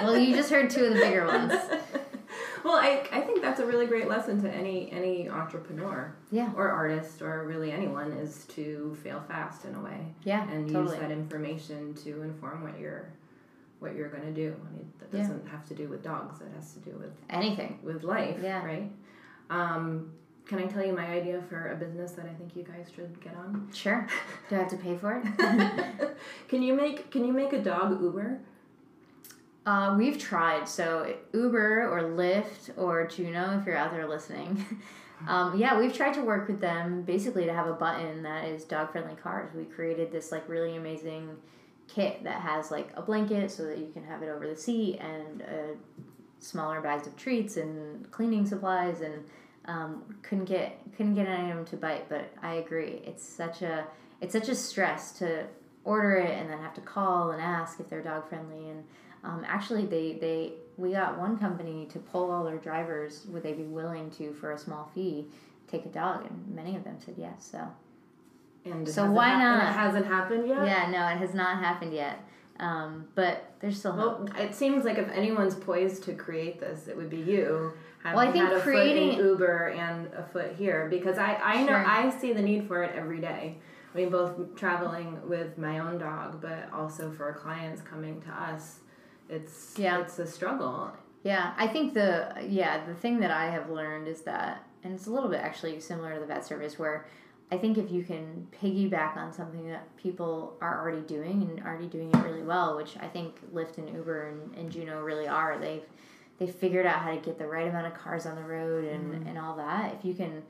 [0.00, 1.52] well, you just heard two of the bigger ones.
[2.64, 6.68] well, I, I think that's a really great lesson to any any entrepreneur Yeah, or
[6.68, 10.92] artist or really anyone is to fail fast in a way yeah, and totally.
[10.96, 13.12] use that information to inform what you're
[13.78, 14.54] what you're going to do.
[14.68, 16.40] I mean, that doesn't have to do with dogs.
[16.42, 17.78] It has to do with Anything.
[17.82, 18.62] with life, Yeah.
[18.64, 18.90] right?
[19.48, 20.12] Um,
[20.46, 23.18] can I tell you my idea for a business that I think you guys should
[23.22, 23.68] get on?
[23.72, 24.06] Sure.
[24.50, 26.16] Do I have to pay for it?
[26.48, 28.40] can you make Can you make a dog Uber?
[29.66, 30.68] Uh, we've tried.
[30.68, 34.64] So Uber or Lyft or Juno, if you're out there listening.
[35.28, 38.64] Um, yeah, we've tried to work with them basically to have a button that is
[38.64, 39.54] dog friendly cars.
[39.54, 41.36] We created this like really amazing
[41.88, 44.98] kit that has like a blanket so that you can have it over the seat
[44.98, 45.74] and uh,
[46.38, 49.24] smaller bags of treats and cleaning supplies and
[49.66, 52.08] um, couldn't get couldn't get any of them to bite.
[52.08, 53.86] But I agree, it's such a
[54.20, 55.46] it's such a stress to
[55.84, 58.84] order it and then have to call and ask if they're dog friendly and
[59.24, 63.52] um, actually they they we got one company to pull all their drivers would they
[63.52, 65.26] be willing to for a small fee
[65.70, 67.60] take a dog and many of them said yes so
[68.64, 69.62] And So why and not?
[69.70, 70.64] It hasn't happened yet.
[70.66, 72.18] yeah no it has not happened yet
[72.58, 76.88] um, but there's still hope Well, it seems like if anyone's poised to create this,
[76.88, 77.72] it would be you.
[78.02, 81.16] Having Well, I think had a creating- foot in Uber and a foot here because
[81.16, 81.86] I I know Sure.
[81.86, 83.56] I see the need for it every day.
[83.94, 88.80] I mean, both traveling with my own dog, but also for clients coming to us.
[89.30, 90.00] It's Yeah.
[90.00, 90.90] it's a struggle.
[91.22, 95.06] Yeah, I think the yeah the thing that I have learned is that, and it's
[95.06, 97.06] a little bit actually similar to the vet service, where
[97.52, 101.88] I think if you can piggyback on something that people are already doing and already
[101.88, 105.58] doing it really well, which I think Lyft and Uber and, and Juno really are,
[105.58, 105.84] they've
[106.38, 109.12] they've figured out how to get the right amount of cars on the road and,
[109.12, 109.28] mm-hmm.
[109.28, 109.94] and all that.
[109.94, 110.42] If you can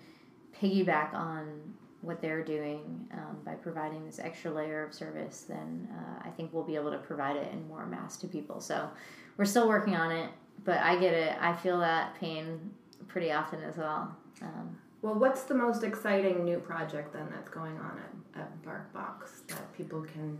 [0.60, 6.26] piggyback on what they're doing um, by providing this extra layer of service, then uh,
[6.26, 8.60] I think we'll be able to provide it in more mass to people.
[8.60, 8.88] So
[9.36, 10.30] we're still working on it,
[10.64, 11.36] but I get it.
[11.40, 12.70] I feel that pain
[13.08, 14.16] pretty often as well.
[14.42, 17.98] Um, Well, what's the most exciting new project then that's going on
[18.34, 20.38] at, at BarkBox that people can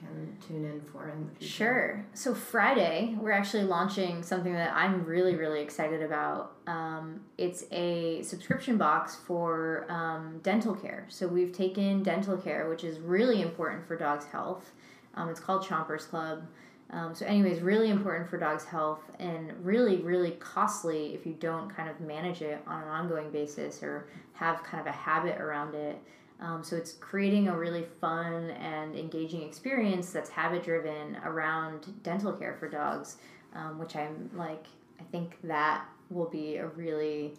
[0.00, 1.52] can tune in for in the future?
[1.52, 2.06] Sure.
[2.14, 6.56] So Friday, we're actually launching something that I'm really, really excited about.
[6.66, 11.06] Um, it's a subscription box for um, dental care.
[11.08, 14.72] So we've taken dental care, which is really important for dogs' health.
[15.14, 16.46] Um, it's called Chompers Club.
[16.92, 21.70] Um, so, anyways, really important for dogs' health and really, really costly if you don't
[21.74, 25.74] kind of manage it on an ongoing basis or have kind of a habit around
[25.74, 25.98] it.
[26.40, 32.32] Um, so it's creating a really fun and engaging experience that's habit driven around dental
[32.32, 33.18] care for dogs,
[33.54, 34.64] um, which I'm like,
[34.98, 37.34] I think that will be a really,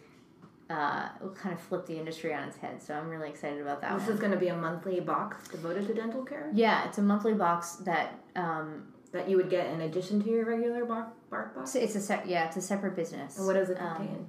[0.70, 2.82] uh, will kind of flip the industry on its head.
[2.82, 4.14] So I'm really excited about that This one.
[4.14, 7.34] is going to be a monthly box devoted to dental care yeah, it's a monthly
[7.34, 8.84] box that um,
[9.14, 11.72] that you would get in addition to your regular bark, bark box.
[11.74, 13.38] so it's a se- yeah, it's a separate business.
[13.38, 14.28] And what does it Um, contain?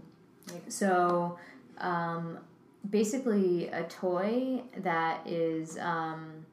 [0.68, 1.38] So,
[1.78, 2.38] um,
[2.88, 6.47] basically, a toy that is um,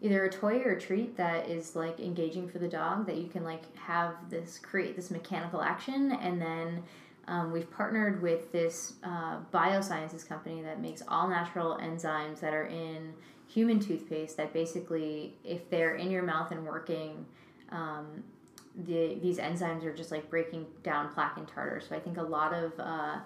[0.00, 3.28] either a toy or a treat that is like engaging for the dog that you
[3.28, 6.82] can like have this create this mechanical action and then
[7.28, 12.66] um, we've partnered with this uh, biosciences company that makes all natural enzymes that are
[12.66, 13.12] in
[13.46, 17.26] human toothpaste that basically, if they're in your mouth and working,
[17.70, 18.24] um,
[18.86, 21.82] the, these enzymes are just like breaking down plaque and tartar.
[21.86, 23.18] So I think a lot of uh,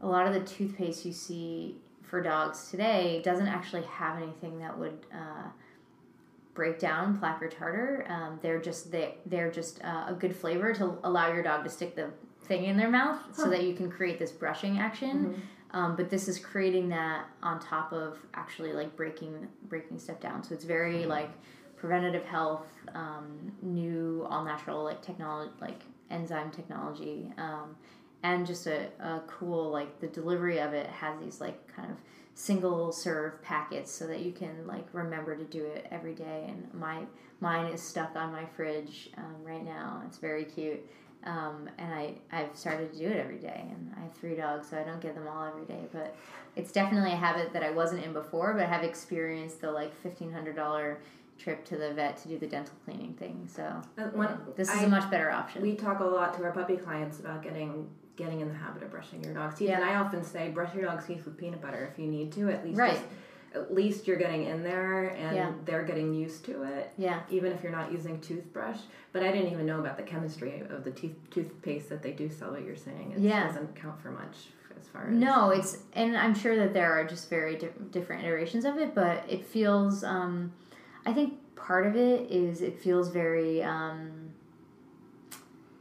[0.00, 1.76] a lot of the toothpaste you see
[2.10, 5.48] for dogs today doesn't actually have anything that would uh,
[6.54, 8.04] break down plaque or tartar.
[8.08, 11.70] Um, they're just they they're just uh, a good flavor to allow your dog to
[11.70, 12.10] stick the
[12.42, 15.40] thing in their mouth so that you can create this brushing action.
[15.72, 20.42] Um, but this is creating that on top of actually like breaking breaking stuff down.
[20.42, 21.30] So it's very like
[21.76, 25.80] preventative health, um, new all natural like technology like
[26.10, 27.30] enzyme technology.
[27.38, 27.76] Um,
[28.22, 31.96] and just a, a cool like the delivery of it has these like kind of
[32.34, 36.68] single serve packets so that you can like remember to do it every day and
[36.72, 37.00] my
[37.40, 40.80] mine is stuck on my fridge um, right now it's very cute
[41.24, 44.68] um, and I, I've started to do it every day and I have three dogs
[44.70, 46.14] so I don't get them all every day but
[46.56, 49.92] it's definitely a habit that I wasn't in before but I have experienced the like
[50.02, 50.96] $1500
[51.38, 53.64] trip to the vet to do the dental cleaning thing so
[53.98, 55.62] Uh, when- this is I- a much better option.
[55.62, 57.88] We talk a lot to our puppy clients about getting
[58.20, 60.84] getting in the habit of brushing your dog's teeth, and I often say brush your
[60.84, 62.50] dog's teeth with peanut butter if you need to.
[62.50, 62.92] At least, Right.
[62.92, 63.04] just-
[63.52, 65.52] at least you're getting in there and Yeah.
[65.64, 66.92] they're getting used to it.
[66.96, 68.78] yeah Even if you're not using toothbrush,
[69.12, 72.28] but I didn't even know about the chemistry of the tooth toothpaste that they do
[72.28, 72.52] sell.
[72.52, 73.46] What you're saying, it Yeah.
[73.48, 77.04] doesn't count for much as far as No, it's and I'm sure that there are
[77.04, 80.04] just very di- different iterations of it, but it feels.
[80.04, 80.52] Um,
[81.04, 83.62] I think part of it is it feels very.
[83.64, 84.19] Um,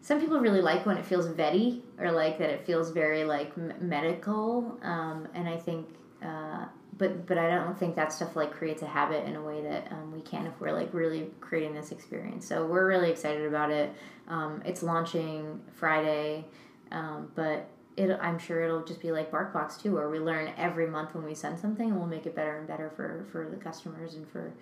[0.09, 3.55] some people really like when it feels vetty or like that it feels very like
[3.79, 5.87] medical, um, and I think.
[6.19, 6.65] Uh,
[6.97, 9.91] but but I don't think that stuff like creates a habit in a way that
[9.91, 12.47] um, we can if we're like really creating this experience.
[12.47, 13.93] So we're really excited about it.
[14.27, 16.43] Um, it's launching Friday,
[16.91, 20.87] um, but it, I'm sure it'll just be like BarkBox too, where we learn every
[20.87, 23.57] month when we send something, and we'll make it better and better for, for the
[23.57, 24.53] customers and for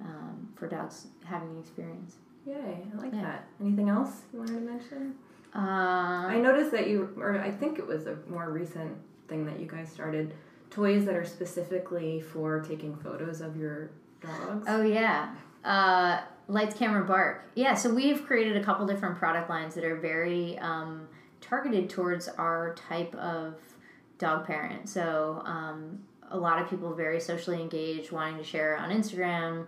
[0.00, 2.16] um, for dogs having the experience.
[2.46, 3.22] Yay, I like Yeah.
[3.22, 3.48] that.
[3.60, 5.14] Anything else you wanted to mention?
[5.54, 5.58] Uh,
[6.28, 8.96] I noticed that you, or I think it was a more recent
[9.28, 10.34] thing that you guys started
[10.70, 13.90] toys that are specifically for taking photos of your
[14.20, 14.64] dogs.
[14.68, 15.34] Oh yeah,
[15.64, 17.44] uh, lights, camera, bark.
[17.54, 21.08] Yeah, so we've created a couple different product lines that are very um,
[21.40, 23.54] targeted towards our type of
[24.18, 24.88] dog parent.
[24.88, 29.66] So um, a lot of people very socially engaged, wanting to share on Instagram.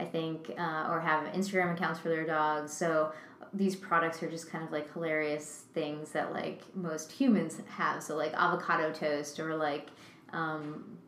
[0.00, 2.72] I think, uh, or have Instagram accounts for their dogs.
[2.72, 3.12] So
[3.52, 8.02] these products are just kind of like hilarious things that like most humans have.
[8.02, 9.88] So like avocado toast or like
[10.32, 10.98] um,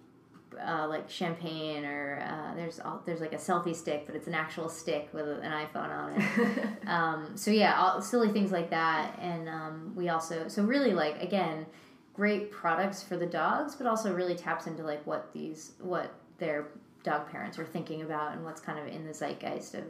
[0.67, 4.35] uh, like champagne or uh, there's all, there's like a selfie stick, but it's an
[4.35, 6.69] actual stick with an iPhone on it.
[6.89, 11.23] um, so yeah, all, silly things like that, and um, we also so really like
[11.23, 11.67] again,
[12.15, 16.69] great products for the dogs, but also really taps into like what these what their
[17.03, 19.85] dog parents are thinking about and what's kind of in the zeitgeist of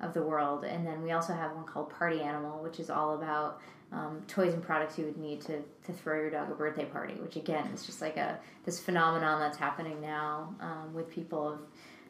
[0.00, 0.64] of the world.
[0.64, 4.52] And then we also have one called Party Animal, which is all about um, toys
[4.52, 7.66] and products you would need to, to throw your dog a birthday party, which again
[7.68, 11.58] is just like a this phenomenon that's happening now um, with people of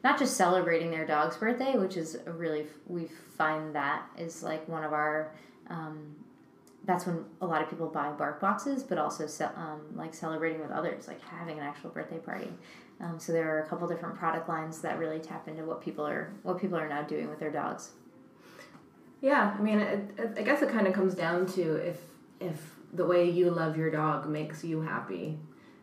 [0.04, 4.84] not just celebrating their dog's birthday, which is really we find that is like one
[4.84, 5.32] of our
[5.70, 6.14] um,
[6.88, 10.58] that's when a lot of people buy bark boxes, but also ce- um, like celebrating
[10.60, 12.48] with others, like having an actual birthday party.
[13.00, 16.04] Um, so there are a couple different product lines that really tap into what people
[16.06, 17.90] are what people are now doing with their dogs.
[19.20, 21.98] Yeah, I mean, it, it, I guess it kind of comes down to if
[22.40, 25.38] if the way you love your dog makes you happy.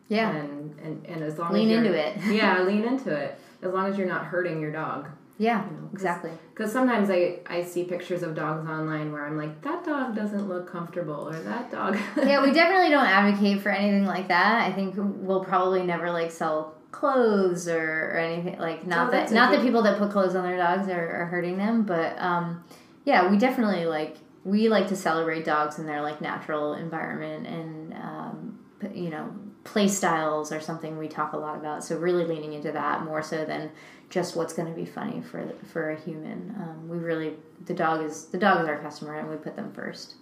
[0.08, 1.98] Yeah, And and, and as long Lean as you're- into
[2.28, 2.34] it.
[2.34, 3.38] yeah, lean into it.
[3.62, 5.08] As long as you're not hurting your dog.
[5.38, 6.30] Yeah, You know, 'cause- exactly.
[6.54, 10.48] Because sometimes I, I see pictures of dogs online where I'm like, that dog doesn't
[10.48, 11.96] look comfortable, or that dog.
[12.16, 14.66] yeah, we definitely don't advocate for anything like that.
[14.66, 19.30] I think we'll probably never like sell clothes or, or anything like not Oh, that
[19.30, 22.64] not that people that put clothes on their dogs are, are hurting them, but um,
[23.04, 27.92] yeah, we definitely like we like to celebrate dogs in their like natural environment and
[27.94, 28.58] um,
[28.94, 29.28] you know
[29.66, 31.84] play styles are something we talk a lot about.
[31.84, 33.70] So really leaning into that more so than
[34.08, 36.54] just what's going to be funny for for a human.
[36.58, 37.34] Um, we really
[37.66, 40.14] the dog is the dog is our customer and we put them first.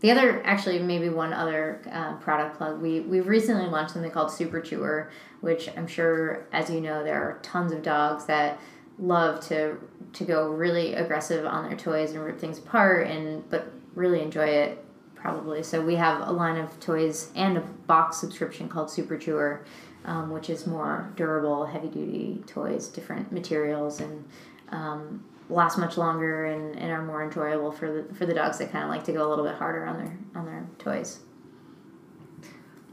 [0.00, 2.80] The other, actually, maybe one other uh, product plug.
[2.80, 5.10] We we've recently launched something called Super Chewer,
[5.42, 8.58] which I'm sure, as you know, there are tons of dogs that
[8.98, 9.76] love to
[10.14, 14.46] to go really aggressive on their toys and rip things apart, and but really enjoy
[14.46, 14.84] it
[15.22, 15.62] probably.
[15.62, 19.64] So we have a line of toys and a box subscription called Super Chewer,
[20.04, 24.24] um, which is more durable, heavy duty toys, different materials, and
[24.70, 28.72] um, last much longer and, and are more enjoyable for the for the dogs that
[28.72, 31.20] kind of like to go a little bit harder on their on their toys.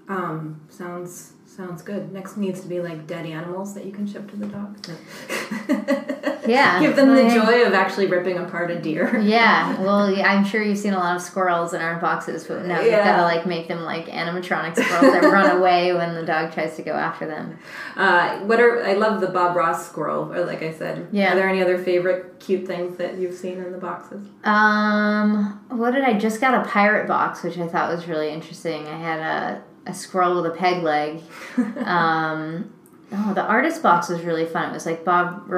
[0.07, 2.13] Um, sounds sounds good.
[2.13, 4.77] Next needs to be like dead animals that you can ship to the dog.
[6.49, 6.79] Yeah.
[6.79, 9.19] Give them the joy of actually ripping apart a deer.
[9.29, 12.65] Yeah, well, yeah, I'm sure you've seen a lot of squirrels in our boxes, but
[12.65, 16.25] now you've got to like make them like animatronic squirrels that run away when the
[16.25, 17.59] dog tries to go after them.
[17.95, 21.09] Uh, what are I love the Bob Ross squirrel, or like I said.
[21.11, 21.33] Yeah.
[21.33, 24.27] Are there any other favorite cute things that you've seen in the boxes?
[24.45, 28.87] Um, what did I just got a pirate box, which I thought was really interesting.
[28.87, 31.21] I had a a squirrel with a peg leg.
[31.57, 32.73] um,
[33.11, 34.69] oh, the artist box was really fun.
[34.69, 35.49] It was like Bob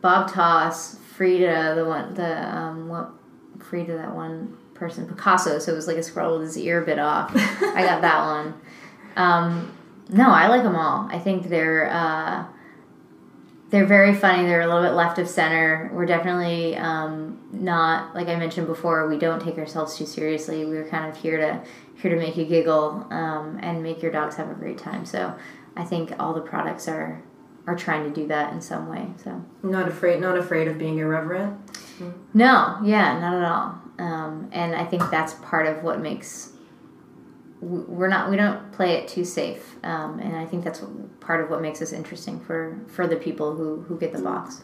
[0.00, 3.10] Bob Ross, Frida, the one, the um, what
[3.58, 5.58] Frida, that one person, Picasso.
[5.58, 7.30] So it was like a squirrel with his ear bit off.
[7.34, 8.54] I got that one.
[9.16, 9.76] Um,
[10.10, 11.08] no, I like them all.
[11.10, 12.44] I think they're uh,
[13.70, 14.44] they're very funny.
[14.44, 15.90] They're a little bit left of center.
[15.94, 19.08] We're definitely um, not like I mentioned before.
[19.08, 20.64] We don't take ourselves too seriously.
[20.66, 21.62] We're kind of here to
[21.96, 25.04] here to make you giggle um, and make your dogs have a great time.
[25.06, 25.34] So
[25.76, 27.22] I think all the products are
[27.66, 29.08] are trying to do that in some way.
[29.22, 31.58] So Not afraid, not afraid of being irreverent.
[32.34, 33.80] no, yeah, not at all.
[33.98, 36.50] Um, and I think that's part of what makes
[37.60, 39.76] we're not we don't play it too safe.
[39.82, 40.82] Um, and I think that's
[41.20, 44.62] part of what makes us interesting for for the people who who get the box.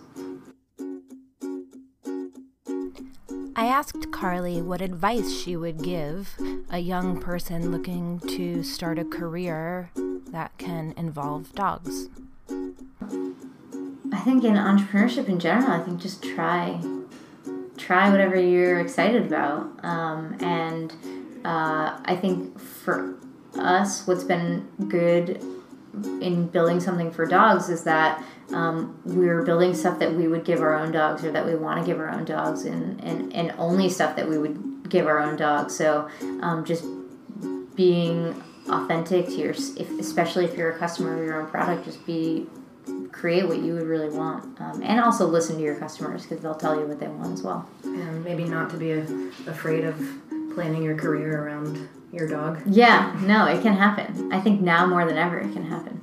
[3.61, 6.35] I asked Carly what advice she would give
[6.71, 9.91] a young person looking to start a career
[10.29, 12.09] that can involve dogs.
[12.49, 16.81] I think in entrepreneurship in general, I think just try,
[17.77, 19.69] try whatever you're excited about.
[19.85, 20.93] Um, and
[21.45, 23.15] uh, I think for
[23.57, 25.45] us, what's been good
[26.23, 30.61] in building something for dogs is that um, we're building stuff that we would give
[30.61, 33.53] our own dogs or that we want to give our own dogs and, and, and
[33.59, 35.77] only stuff that we would give our own dogs.
[35.77, 36.09] So
[36.43, 36.85] um, just
[37.77, 42.05] being authentic to your, if, especially if you're a customer of your own product, just
[42.07, 42.47] be
[43.13, 46.55] create what you would really want um, and also listen to your customers because they'll
[46.55, 49.03] tell you what they want as well And maybe not to be a,
[49.47, 49.97] afraid of
[50.55, 52.61] planning your career around your dog.
[52.67, 56.01] yeah no it can happen i think now more than ever it can happen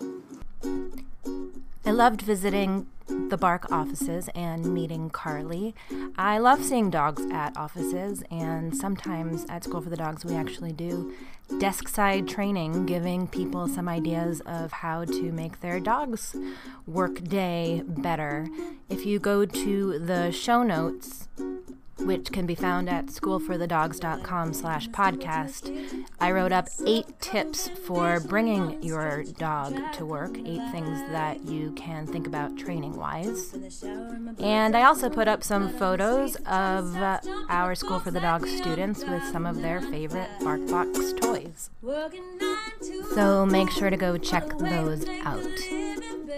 [1.87, 2.85] I loved visiting
[3.29, 5.73] the Bark offices and meeting Carly.
[6.17, 10.73] I love seeing dogs at offices, and sometimes at School for the Dogs, we actually
[10.73, 11.13] do
[11.59, 16.35] desk side training, giving people some ideas of how to make their dog's
[16.85, 18.49] work day better.
[18.89, 21.29] If you go to the show notes,
[21.99, 26.05] which can be found at schoolforthedogs.com slash podcast.
[26.19, 31.71] I wrote up eight tips for bringing your dog to work eight things that you
[31.73, 33.53] can think about training wise
[34.39, 37.19] and i also put up some photos of uh,
[37.49, 41.69] our school for the dogs students with some of their favorite barkbox toys.
[43.13, 45.47] So make sure to go check those out.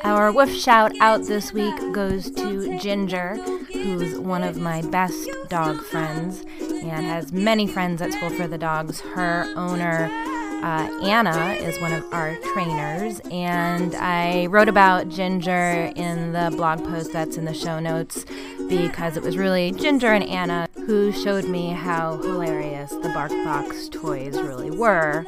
[0.03, 3.35] Our woof shout out this week goes to Ginger,
[3.73, 8.57] who's one of my best dog friends and has many friends at School for the
[8.57, 9.01] Dogs.
[9.01, 10.05] Her owner,
[10.63, 16.83] uh, Anna, is one of our trainers, and I wrote about Ginger in the blog
[16.83, 18.25] post that's in the show notes
[18.69, 24.39] because it was really Ginger and Anna who showed me how hilarious the BarkBox toys
[24.41, 25.23] really were.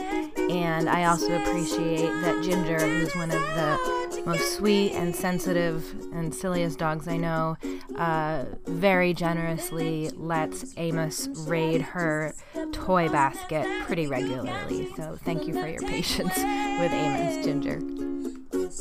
[0.49, 6.33] And I also appreciate that Ginger, who's one of the most sweet and sensitive and
[6.33, 7.57] silliest dogs I know,
[7.95, 12.33] uh, very generously lets Amos raid her
[12.71, 14.89] toy basket pretty regularly.
[14.95, 18.00] So thank you for your patience with Amos, Ginger.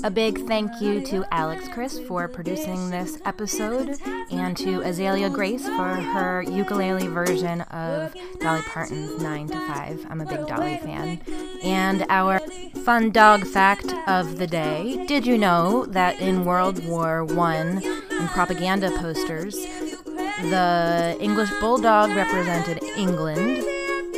[0.03, 3.99] A big thank you to Alex Chris for producing this episode
[4.31, 10.07] and to Azalea Grace for her ukulele version of Dolly Parton's 9 to 5.
[10.09, 11.21] I'm a big Dolly fan.
[11.63, 12.39] And our
[12.85, 15.05] fun dog fact of the day.
[15.07, 22.83] Did you know that in World War I, in propaganda posters, the English Bulldog represented
[22.97, 23.59] England,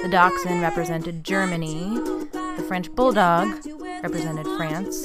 [0.02, 1.98] the Dachshund represented Germany,
[2.32, 3.48] the French Bulldog
[4.02, 5.02] represented France,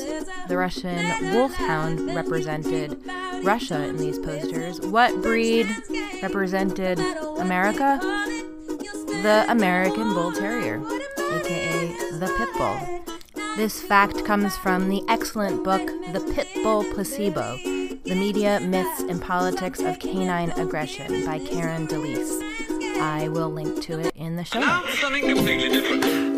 [0.48, 3.00] the Russian Wolfhound represented
[3.44, 4.82] Russia in these posters.
[4.82, 5.68] What breed
[6.22, 7.00] represented
[7.38, 8.00] America?
[9.22, 10.82] The American Bull Terrier,
[11.18, 11.88] aka
[12.20, 13.04] the Pit Bull.
[13.56, 17.58] This fact comes from the excellent book The Pit Bull Placebo
[18.06, 22.44] The Media, Myths, and Politics of Canine Aggression by Karen DeLise.
[23.00, 24.62] I will link to it in the show
[25.00, 26.37] something completely different.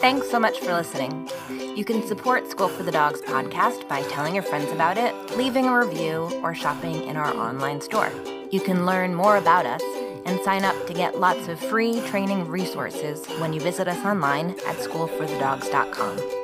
[0.00, 1.28] Thanks so much for listening.
[1.76, 5.66] You can support School for the Dogs podcast by telling your friends about it, leaving
[5.66, 8.10] a review, or shopping in our online store.
[8.50, 9.82] You can learn more about us
[10.24, 14.52] and sign up to get lots of free training resources when you visit us online
[14.66, 16.39] at schoolforthedogs.com.